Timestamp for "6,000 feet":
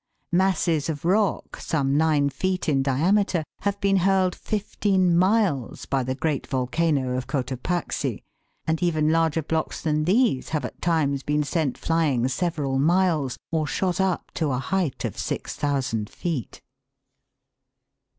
15.15-16.63